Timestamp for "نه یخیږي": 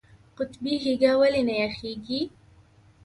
1.47-2.21